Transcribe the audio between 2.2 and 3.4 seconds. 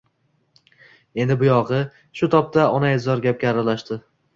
Shu tobda onaizor